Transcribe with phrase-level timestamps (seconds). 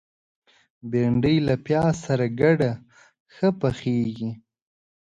[0.89, 2.71] بېنډۍ له پیاز سره ګډه
[3.33, 4.31] ښه پخیږي